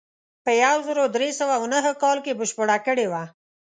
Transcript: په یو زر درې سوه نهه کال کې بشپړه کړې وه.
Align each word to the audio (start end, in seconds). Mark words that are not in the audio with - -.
په 0.43 0.51
یو 0.63 0.77
زر 0.87 0.97
درې 1.15 1.29
سوه 1.39 1.55
نهه 1.73 1.91
کال 2.01 2.17
کې 2.25 2.37
بشپړه 2.39 2.77
کړې 2.85 3.07
وه. 3.11 3.23